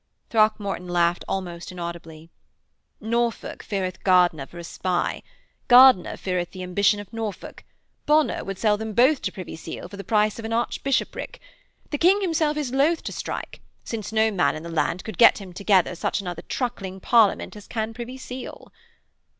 [0.31, 2.31] Throckmorton laughed almost inaudibly.
[2.99, 5.21] 'Norfolk feareth Gardiner for a spy;
[5.67, 7.63] Gardiner feareth the ambition of Norfolk;
[8.07, 11.39] Bonner would sell them both to Privy Seal for the price of an archbishopric.
[11.91, 15.37] The King himself is loth to strike, since no man in the land could get
[15.37, 18.73] him together such another truckling Parliament as can Privy Seal.'